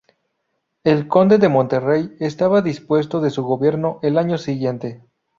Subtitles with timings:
[0.83, 5.03] El conde de Monterey será depuesto de su gobierno el año siguiente.